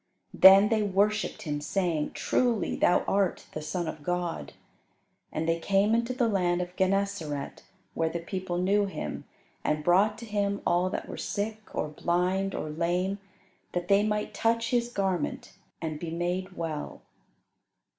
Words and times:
Then 0.33 0.69
they 0.69 0.81
worshipped 0.81 1.43
him, 1.43 1.61
saying, 1.61 2.13
"Truly 2.13 2.75
Thou 2.75 3.01
art 3.07 3.45
the 3.53 3.61
Son 3.61 3.87
of 3.87 4.01
God." 4.01 4.53
And 5.31 5.47
they 5.47 5.59
came 5.59 5.93
into 5.93 6.11
the 6.11 6.27
land 6.27 6.59
of 6.59 6.75
Gennesaret, 6.75 7.61
where 7.93 8.09
the 8.09 8.17
people 8.17 8.57
knew 8.57 8.87
Him 8.87 9.25
and 9.63 9.83
brought 9.83 10.17
to 10.17 10.25
Him 10.25 10.59
all 10.65 10.89
that 10.89 11.07
were 11.07 11.17
sick, 11.17 11.61
or 11.75 11.87
blind, 11.87 12.55
or 12.55 12.71
lame, 12.71 13.19
that 13.73 13.89
they 13.89 14.01
might 14.01 14.33
touch 14.33 14.71
His 14.71 14.89
garment 14.91 15.53
and 15.83 15.99
be 15.99 16.09
made 16.09 16.53
well. 16.57 17.03